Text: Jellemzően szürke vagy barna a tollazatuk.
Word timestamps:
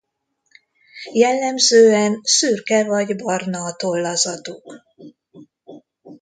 Jellemzően 1.13 2.19
szürke 2.23 2.85
vagy 2.85 3.15
barna 3.15 3.63
a 3.63 3.75
tollazatuk. 3.75 4.81